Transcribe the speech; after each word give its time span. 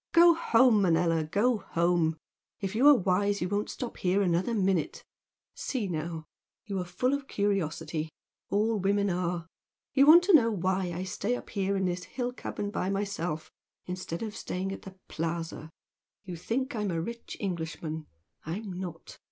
Go 0.13 0.33
home, 0.33 0.81
Manella, 0.81 1.23
go 1.23 1.57
home! 1.59 2.17
If 2.59 2.73
you 2.73 2.87
are 2.87 2.95
wise 2.97 3.39
you 3.39 3.47
won't 3.47 3.69
stop 3.69 3.97
here 3.97 4.23
another 4.23 4.55
minute! 4.55 5.03
See 5.53 5.85
now! 5.87 6.25
You 6.65 6.79
are 6.79 6.85
full 6.85 7.13
of 7.13 7.27
curiosity 7.27 8.09
all 8.49 8.79
women 8.79 9.11
are! 9.11 9.45
You 9.93 10.07
want 10.07 10.23
to 10.23 10.33
know 10.33 10.49
why 10.49 10.91
I 10.91 11.03
stay 11.03 11.35
up 11.35 11.51
here 11.51 11.75
in 11.77 11.85
this 11.85 12.05
hill 12.05 12.33
cabin 12.33 12.71
by 12.71 12.89
myself 12.89 13.51
instead 13.85 14.23
of 14.23 14.35
staying 14.35 14.71
at 14.71 14.81
the 14.81 14.95
'Plaza.' 15.07 15.69
You 16.23 16.35
think 16.35 16.75
I'm 16.75 16.89
a 16.89 16.99
rich 16.99 17.37
Englishman. 17.39 18.07
I'm 18.43 18.73
not. 18.73 19.19